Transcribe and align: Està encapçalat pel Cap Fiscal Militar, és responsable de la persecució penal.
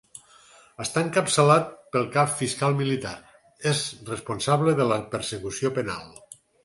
Està 0.83 1.01
encapçalat 1.07 1.67
pel 1.95 2.07
Cap 2.15 2.33
Fiscal 2.39 2.77
Militar, 2.79 3.11
és 3.73 3.83
responsable 4.09 4.75
de 4.81 4.89
la 4.93 4.99
persecució 5.17 5.73
penal. 5.77 6.09